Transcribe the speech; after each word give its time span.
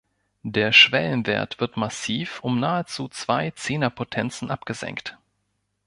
Der 0.41 0.71
Schwellenwert 0.71 1.59
wird 1.59 1.77
massiv 1.77 2.39
um 2.39 2.59
nahezu 2.59 3.07
zwei 3.09 3.51
Zehnerpotenzen 3.51 4.49
abgesenkt. 4.49 5.19